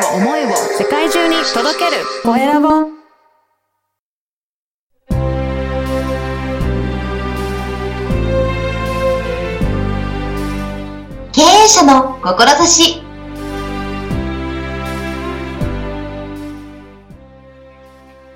[0.00, 0.48] を思いを
[0.78, 3.00] 世界中に届けるコエラボ
[11.32, 13.02] 経営者の志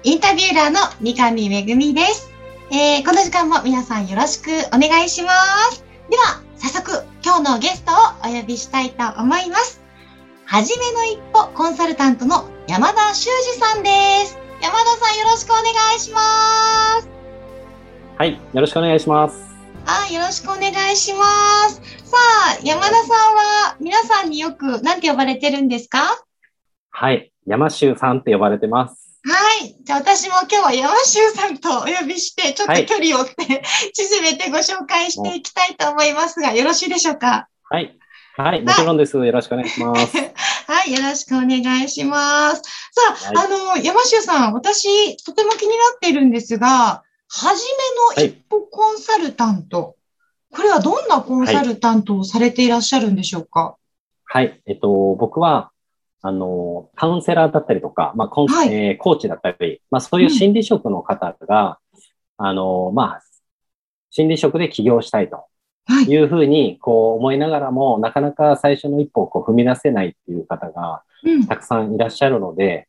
[0.07, 2.31] インタビューラーの三上めぐみです、
[2.71, 5.31] えーこの時間も皆さんよろしくお願いしま
[5.73, 5.85] す。
[6.11, 7.97] では、早速今日のゲストを
[8.29, 9.84] お呼びしたいと思います。
[10.55, 13.89] はじめの一歩コンサルタントの山田修二さんで
[14.25, 14.39] す。
[14.63, 15.65] 山田さんよろしくお願
[15.97, 16.21] いしま
[17.03, 17.09] す。
[18.17, 19.37] はい、よろしくお願いします。
[19.85, 21.25] はい、よろしくお願いしま
[21.69, 21.81] す。
[22.09, 22.17] さ
[22.53, 26.23] あ、山田さんは皆さんによく何て呼ばれてるんですか？
[26.93, 29.19] はい、山州さんって呼ばれてます。
[29.25, 29.35] は
[29.67, 29.75] い。
[29.83, 37.49] じゃあ私も今日は山修さんとお呼びして、ちょっとはい距離を追って、 縮めてご紹介していきたいと思いますが、よろしいでしょうか？
[37.71, 37.99] はい、
[38.37, 39.17] はい、もちろんです。
[39.17, 40.17] よろしくお願いします。
[40.67, 42.63] はい、よろしくお願いします。
[43.17, 47.65] さあ、はいあの、山修さん、私、とても気になっているんですが、はじ
[48.19, 49.95] めの一歩コンサルタント。
[50.53, 53.77] これはどんなコンサルタントをされていらっしゃるんでしょうか？
[54.25, 55.71] はい、えっと、僕は、
[56.21, 61.79] あの、カウンセラーだったりとか、まあ、コンはいえーコーチだったり、まあ、そういう心理職の方が、
[62.37, 63.23] あの、まあ、
[64.11, 65.45] 心理職で起業したいとは
[66.03, 66.05] い。
[66.05, 71.47] いうふうに、こう思いながらも、なかなか最初の一歩をこう踏み出せないっていう方がうん。
[71.47, 72.89] たくさんいらっしゃるので、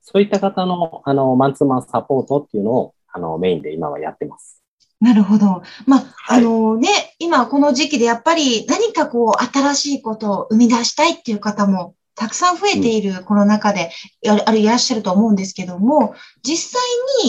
[0.00, 4.62] そういった方の、あの、マンツーマンサポートっていうのを、あの、メインで今はやってます。
[5.00, 5.62] なるほど。
[5.86, 13.90] まあ、はいあのね、今この時期でやっぱり何かこう新しいことを生み出したいっていう方もたくさん増えているこの中で
[14.20, 16.82] やるあるいらっしゃると思うんですけども、実際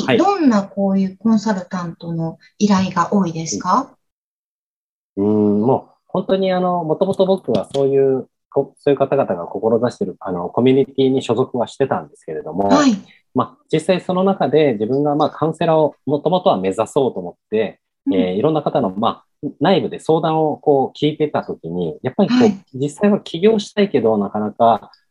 [0.05, 3.95] はいにどんなこういうコンサルタントの依頼が多いですか、
[5.17, 12.91] うん、もう本当にあの、もともと僕はそういう、こそういう方々が志している、あの、コミュニティに所属はしてたんですけれども、はい。
[13.33, 17.79] まあ、実際その中で自分がまあ、カウンセラーをもともとは目指そうと思って、
[18.11, 25.02] えーいろんな方のまあ、内部で相談をこう聞いてたときに、やっぱりこう、はい実際は起業したいけど、なかなかど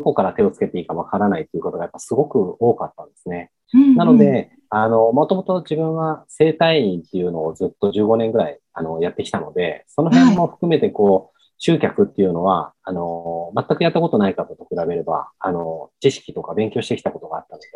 [0.00, 3.50] こから手をつけていいかわからないということがやっぱすごく多かったんですね。
[3.74, 17.66] うんなの、で、あの、もともと自分は生体院っていうのをずっと15年ぐらい、あの、やってきたので、その辺も含めてこう、集客っていうのは、あの、全くやったことない方と比べれば、あの、知識とか勉強してきたことがあったので、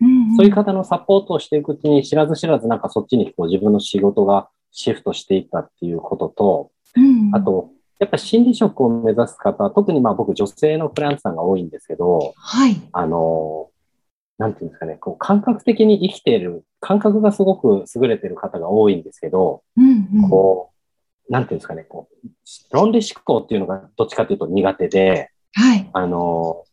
[0.00, 0.36] うんうん。
[0.36, 7.34] そういう方のサポートをしていくうちに知らず知らずなんかそっちにこう自分の仕事がシフトしていったっていうことと、うん。
[7.34, 12.76] あ、と、やっぱ心理職を目指す方、特にまあ僕女性のクライアントさんが多いんですけど、はい。
[12.92, 13.70] あの、
[14.38, 20.70] なんていうんですかね、こう感覚的に生きている、感覚がすごく優れている方が多いんですけど、うんうんこ
[21.28, 22.28] う、なんていうんですかね、こう、
[22.72, 25.88] 論理思考っていうのがどっちかというと苦手で、はい。
[25.92, 26.64] あの、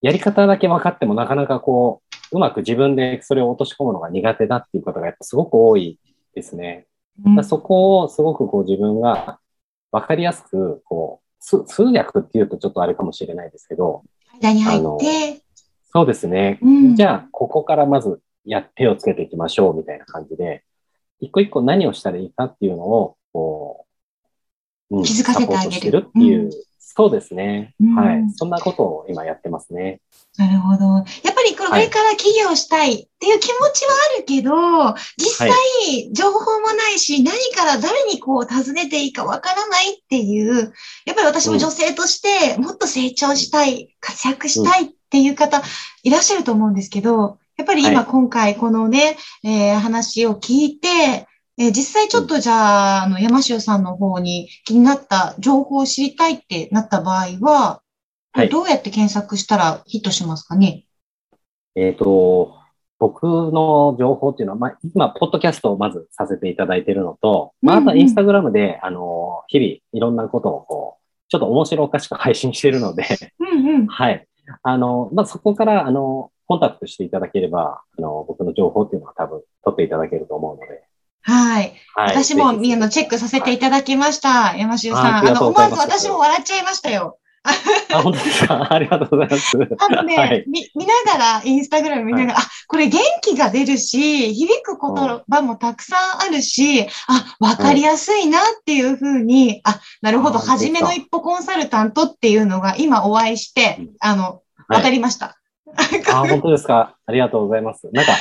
[0.00, 2.02] やり方だけ分かってもなかなかこ
[2.32, 5.98] う、うまく自分でそれを落とし込むのが苦手だっていう方がやっぱすごく多い
[6.34, 6.86] ですね。
[7.24, 9.38] うんそこをすごくこう自分が
[9.92, 14.02] 分かりやすく、こう、す通訳っていうとちょっとあれかもしれないですけど、
[14.40, 15.42] 間に入って、
[15.92, 16.58] そうですね。
[16.62, 16.96] うん。
[16.96, 20.64] じゃあ、ここからまずや、手をつけていきましょうみたいな感じで、
[21.20, 23.86] 一個一個何をしたらいいかっていうのを、こ
[24.90, 26.00] う、うん気づかせてあげる。
[26.00, 26.50] るっていう、うん
[26.92, 27.94] そうですね、うん。
[27.94, 28.30] はい。
[28.34, 30.00] そんなことを今やってますね。
[30.36, 30.84] なるほど。
[30.84, 31.82] やっぱりこはい。
[31.82, 40.72] れから起業したいっていう気持ちはあるけど、実際情報もないし、何から誰にこう尋ねていいかわからないっていう、
[41.06, 45.62] やっぱり私も女性としてもっと成長したい、活躍したいっていう方
[46.02, 48.06] いらっしゃると思うんですけど、やっぱり今はい。
[48.06, 51.28] 今回このね、えー話を聞いて、
[51.60, 57.82] えー実際ちょっとじゃあ、あの、山塩さんの方に気になった情報を知りたいってなった場合は、
[58.32, 60.84] はいどうやって検索したらヒットしますかね？
[61.74, 62.54] えっ、と、
[62.98, 73.04] 僕の情報っていうのは、まあ、今、ポッドキャストをまずさせていただいているのと、まあ、あとはインスタグラムで、あの、日々いろんなことをこう、ちょっと面白おかしく配信しているので、
[73.38, 73.86] うんうん。
[73.86, 74.26] はい。
[74.62, 80.84] あの、まあ、そこから、あの、コンタクトしていただければ、あの、僕の情報っていうのは多分取っていただけると思うので、
[81.22, 81.74] はい。
[81.94, 82.08] はい。
[82.10, 84.54] 私も、ぜひあの、チェックさせていただきました。
[84.56, 85.16] 山修さん。
[85.18, 87.18] あの、思わず私も笑っちゃいましたよ。
[87.42, 88.66] あ、本当ですか？
[88.72, 89.56] ありがとうございます。
[89.78, 90.44] あのね、はい。
[90.46, 105.38] み見ながら、インスタグラム見ながら、あ、これ元気が出るし、響く言葉もたくさんあるし、あ、わかりやすいなっていうふうに、あ、なるほど、あ初めの一歩コンサルタントっていうのが今お会いしてうん、あの、わかりました。
[106.12, 106.96] あ、本当ですか？
[107.06, 107.88] ありがとうございます。
[107.92, 108.12] なんか、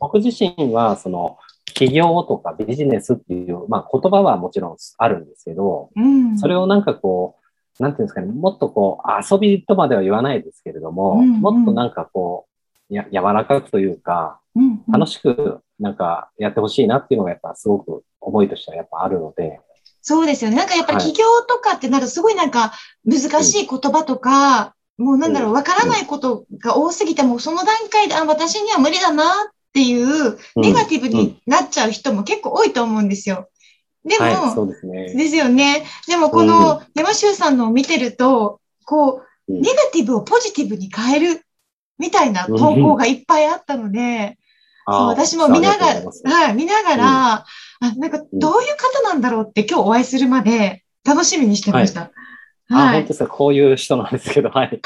[0.00, 1.38] 僕自身は、その、
[1.76, 6.38] 企業とかビジネスっていう、まあ言葉はもちろんあるんですけど、うん。
[6.38, 7.36] それをなんかこ
[7.78, 11.40] う、なんていうんですかね、もっとこう、遊びとまでは言わないですけれども、うんうん。
[11.40, 12.46] もっとなんかこ
[12.90, 14.82] う、や柔らかくというか、うんうん。
[14.90, 19.60] 楽しくなんかやってほしいなっていうのがやっぱすごく思いとしてはやっぱあるので、
[20.00, 20.56] そうですよね。
[20.56, 21.12] なんかやっぱりはい。
[21.12, 22.72] 起業とかってなるとすごいなんか
[23.04, 29.26] 難しい言葉とか、もうなんだろう、わからないことが多すぎても、その段階で、あ、私には無理だなっ
[29.76, 33.50] ていう、うんネガティブになっちゃう人も結構多いと思うんですよ。
[34.04, 35.14] でも、はい、そうですね。
[35.14, 35.84] ですよね。
[36.08, 41.42] でもこの山修さんのを見てると、こう、うんネガティブをポジティブに変える
[41.98, 44.38] みたいな投稿がいっぱいあったので、
[44.88, 46.02] そう私も見ながら、
[46.32, 47.44] はい、見ながら、あ、
[47.96, 52.10] なんかどういう方なんだろうって今日お会いするまで楽しみにしてました。
[52.70, 52.94] あ、はい。
[52.94, 53.26] 本当ですか？
[53.28, 54.80] こういう人なんですけど、はい。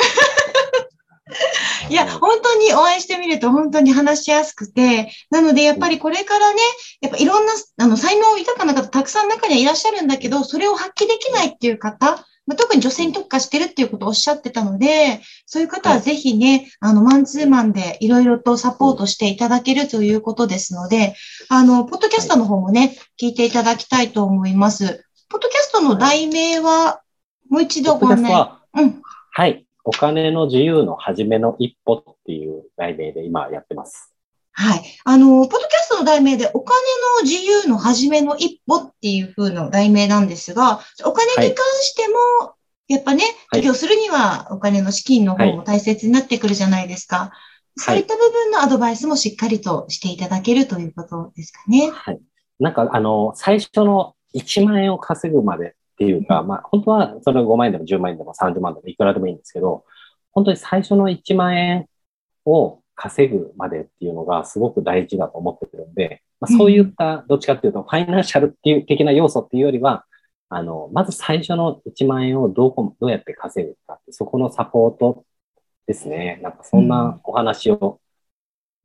[1.89, 6.61] いや、本当にお会いしてみると本当に話しやすくて、なのでやっぱりこれからね、
[7.01, 21.15] やっぱいろんな、あの、才能豊かな方たくさん中にはいらっしゃるんだけど、それを発揮できないっていう方、まあ、特に女性に特化してるっていうことをおっしゃってたので、そういう方はぜひね、あの、マンツーマンでいろいろとサポートしていただけるということですので、
[21.49, 25.07] あの、ポッドキャストの方もね、聞いていただきたいと思います。
[25.29, 27.03] ポッドキャストの題名は、
[27.49, 28.33] もう一度ご案内。
[28.33, 29.01] は、うん。
[29.31, 29.65] はい。
[29.85, 34.13] お金の自由の初めの一歩っていう題名で今やってます。
[34.53, 34.83] はい。
[35.05, 36.79] あの、ポッドキャストの題名で、お金
[37.19, 42.55] の自由の始めの一歩っていう風な題名なんですが、お金に関しても、
[42.89, 47.33] やっぱね、はい起業するにはお金の資金の方も大切になってくるじゃないですか。
[47.77, 51.91] そういった部分のアドバイスもしっかりとしていただけるということですかね。
[51.91, 52.21] はい。
[52.59, 59.85] なんか、あの、最初の1万円を稼ぐまでっていうか、まあ、本当はそれ5万円でも10万円でも30万でもいくらでもいいんですけど、
[60.33, 61.87] 本当に最初の1万円
[62.47, 70.07] を稼ぐまでっていうのがすごく大事だと思ってるんで、まあ、そういった、どっちかっていうと、ファイナンシャルっていう的な要素っていうよりは、
[70.49, 75.27] あの、まず最初の1万円をどうこ、どうやって稼ぐかって、そこのサポート
[75.87, 76.41] ですね。
[76.43, 78.01] なんかそんなお話を、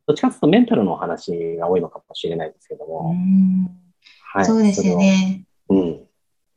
[0.05, 3.15] どっちかというとメンタルのお話が多いのかもしれないですけども、
[4.33, 4.45] はい。
[4.45, 5.45] そうですよね。
[5.69, 6.04] うん。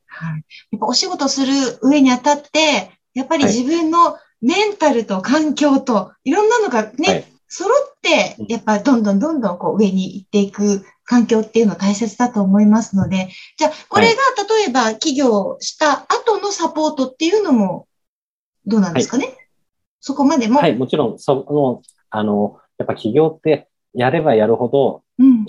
[0.09, 0.45] はい。
[0.73, 1.53] やっぱお仕事する
[1.83, 3.53] 上にあたって、やっぱりはい。
[3.53, 7.25] 自分のメンタルと環境といろんなのがね、はい。
[7.51, 14.13] 揃ってうん、やっぱどんどんどんどんこう上に行っていく環境っていうのは大切だと思いますので、じゃあこれが
[14.57, 17.89] 例えば起業した後のサポートっていうのも
[18.67, 19.35] どうなんですかね、
[20.01, 25.47] そこまでも、はい、もちろん、その、あの、やっぱ起業ってやればやるほど、うん。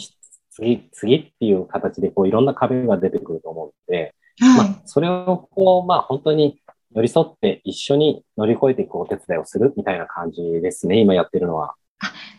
[0.50, 4.58] 次、次っていう形でこういろんな壁が出てくると思うので、はい。
[4.58, 6.60] まあ、それをこう、まあ本当に
[6.96, 11.76] 寄り添って一緒に乗り越えていくお手伝いをするみたいな感じですね、今やってるのは。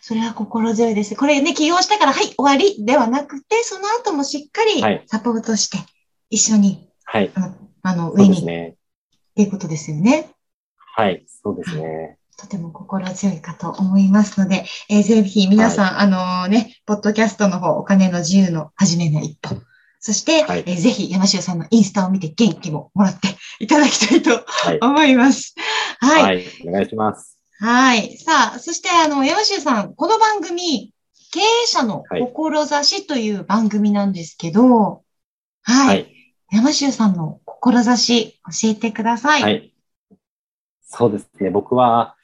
[0.00, 1.14] それは心強いです。
[1.14, 5.78] これね、起業したから、はい、終わりではなくて、その後もしっかりはいサポートして、
[6.30, 7.30] 一緒に、はい。
[7.34, 8.76] あの、あの上にっですね。
[9.34, 10.30] ていうことですよね。
[10.96, 12.18] はい、そうですね。
[12.36, 19.56] とても心強いかと思いますので、えーぜひ皆さん、あのね、ポッドキャストの方、お金の自由の始めの一歩。
[20.00, 23.28] そして、はいえーぜひ山城さんのインスタを見て元気ももらって
[23.60, 24.78] いただきたいとはい。
[24.82, 25.54] 思います。
[26.00, 26.22] はい。
[26.22, 27.38] はい、お願いします。
[27.58, 28.16] はい。
[28.16, 30.94] さあ、そして、あの、山城さん、この番組、
[31.32, 35.04] 経営者のはい志という番組なんですけど、
[35.62, 35.86] はい。
[35.88, 36.34] はい。
[36.50, 39.42] 山城さんの志、教えてください。
[39.42, 39.74] はい。
[40.82, 41.50] そうですね。
[41.50, 42.16] 僕は、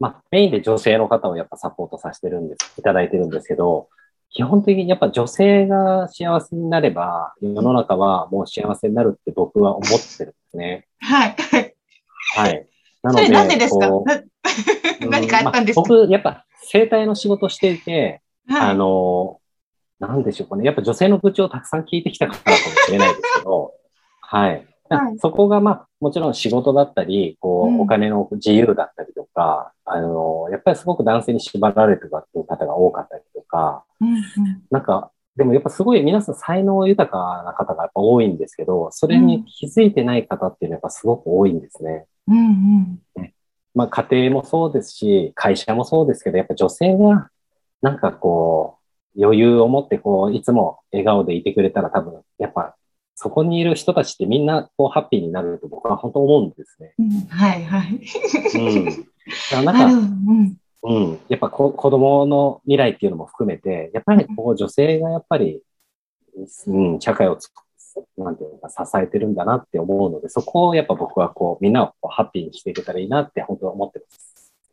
[0.00, 3.88] まあ、メインで女性の方をやっぱサポートさせてるんです、いただいてるんですけど、
[4.34, 10.86] 基本的にやっぱ女性が幸せになれば、世の中はもう幸せになるって僕は思ってるんですね。
[11.00, 11.36] はい。
[12.34, 12.66] はい。
[13.02, 13.90] なそれなんでですか？
[15.08, 19.40] 何かあったんですか、まあ僕、やっぱ生態の仕事していて、はいあの、
[19.98, 20.64] なんでしょうかね。
[20.64, 23.74] やっぱ女性の愚痴をたくさん聞いてきたからかもしれないですけど、
[24.20, 24.66] はい。
[24.96, 25.18] はい。
[25.18, 27.80] そこが、まあ、もちろん仕事だったり、こう、うん。
[27.80, 34.22] お金の自由だったりとか、あの、やっぱりすごく男性に縛られてる方が多かったりとか、うんうん。
[34.70, 42.06] なんか、でもやっぱすごい皆さん才能豊かな方がやっぱ多いんですけど、それに気づいてない方っていうのはやっぱすごく多いんですね。
[42.28, 43.32] うんうん。
[43.74, 47.30] まあ家庭もそうですし、会社もそうですけど、やっぱ女性が
[47.80, 48.78] なんかこ
[49.16, 52.76] う、余裕を持ってこう、いつも笑顔でいてくれたら多分、やっぱ
[53.14, 56.94] そこにいる人たちってみんなこう、ハッピーになると僕は本当思うんですね。
[56.98, 58.00] うんはいはい。
[58.54, 59.64] うん。
[59.64, 59.84] なんか。
[59.86, 61.20] うんうん。
[61.28, 65.62] やっぱこ子供の未来っていうのも含めて、やっぱりこう女性がやっぱり、
[66.66, 67.50] うん、社会をつ
[68.18, 74.31] なんていうのか、支えてるんだなって思うので、そこをやっぱ僕はこう、みんなをハッピーにしていけたらいいなって本当は思ってます。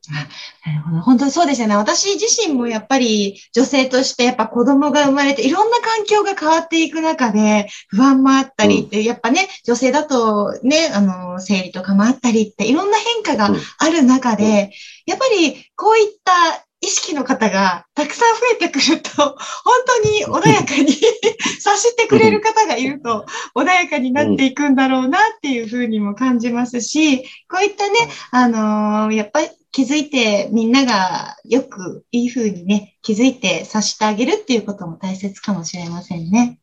[0.66, 1.02] なるほど。
[1.02, 1.76] 本当にそうですよね。
[1.76, 14.72] 私自身もやっぱり女性としてやっぱ子供が生まれていろんな環境が変わっていく中で不安もあったりって、やっぱね、女性だとね、あの、生理とかもあったりっていろんな変化がある中で、
[15.06, 19.38] やっぱりこういった意識の方がたくさん増えてくると、 本
[19.86, 20.88] 当に穏やかに
[21.60, 23.26] 察してくれる方がいると、
[23.56, 36.60] 穏やかになっていくんだろうなっていうふうにも感じますし、こういったね、あのーやっぱり気づいてみんながよくいいふうにね、気づいて察してあげるっていうことも大切かもしれませんね。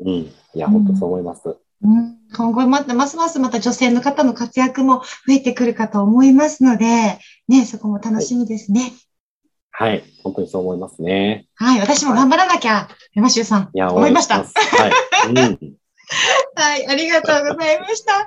[0.00, 0.08] うん。
[0.08, 1.56] いや、本当そう思います。
[1.82, 8.92] うん、今後また、ますますまた女性の方の活躍も増えてくるかと思いますので、ね、そこも楽しみですね。
[9.70, 10.04] はい。
[10.22, 11.46] 本当にそう思いますね。
[11.54, 13.70] はい、私も頑張らなきゃ、山州さん。
[13.72, 15.30] いや、思いましたはい。
[15.30, 15.58] うん。
[16.54, 18.26] はい、ありがとうございました。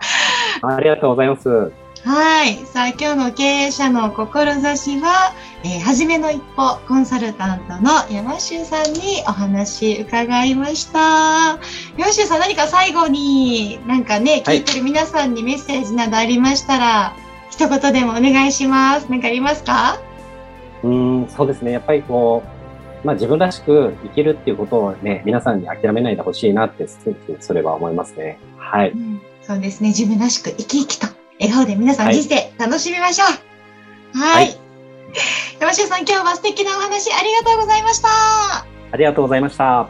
[0.68, 1.83] ありがとうございます。
[2.06, 2.58] はい。
[2.66, 5.34] さあ、今日の経営者の志は、
[5.64, 11.60] えー、はじめの一歩コンサルタントの山州さんにお話伺いました。
[11.98, 17.16] 山州さん、何か最後に、なんかね、はい聞いてる皆さんにメッセージなどありましたら、
[17.50, 19.08] 一言でもお願いします。
[19.10, 19.98] 何かありますか？
[20.84, 21.72] うーん、そうですね。
[21.72, 22.44] やっぱりこ
[23.04, 26.86] う、まあ自分らしく生きるっていうことをね、皆さんに諦めないでほしいなって、
[27.40, 28.40] それは思いますね。
[28.58, 28.90] はい。
[28.92, 29.90] うんそうですね。
[29.90, 31.08] 自分らしく生き生きと、
[31.44, 34.18] 笑顔で皆さんはい人生楽しみましょう。
[34.18, 34.46] はい。
[34.46, 34.64] はい
[35.60, 38.10] 山州さん、今日は素敵なお話ありがとうございました。
[38.10, 39.88] ありがとうございました。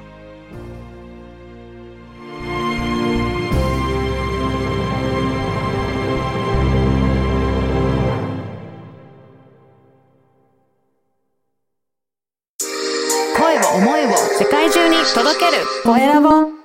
[13.35, 16.62] 声を思いを世界中に届けるコエラボ